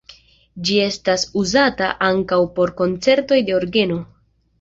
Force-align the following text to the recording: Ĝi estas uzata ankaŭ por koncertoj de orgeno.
Ĝi 0.67 0.77
estas 0.85 1.25
uzata 1.41 1.89
ankaŭ 2.07 2.39
por 2.57 2.73
koncertoj 2.81 3.39
de 3.51 3.55
orgeno. 3.59 4.01